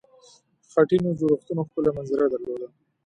[0.71, 2.67] خټینو جوړښتونو ښکلې منظره درلوده.